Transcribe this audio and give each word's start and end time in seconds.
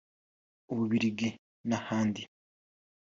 u 0.71 0.73
Bubiligi 0.77 1.29
n’ahandi 1.69 2.21